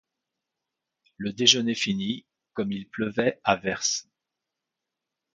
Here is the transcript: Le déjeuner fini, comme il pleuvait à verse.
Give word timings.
Le 1.17 1.31
déjeuner 1.31 1.75
fini, 1.75 2.25
comme 2.55 2.71
il 2.71 2.89
pleuvait 2.89 3.39
à 3.43 3.55
verse. 3.55 4.09